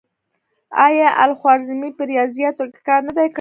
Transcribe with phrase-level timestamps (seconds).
[0.85, 3.29] آیا الخوارزمي په ریاضیاتو کې کار نه دی کړی؟